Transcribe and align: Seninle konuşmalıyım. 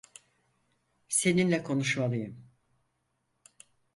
Seninle 1.09 1.63
konuşmalıyım. 1.63 2.47